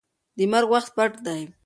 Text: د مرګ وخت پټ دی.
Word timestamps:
د 0.37 0.39
مرګ 0.51 0.67
وخت 0.73 0.89
پټ 0.95 1.11
دی. 1.25 1.41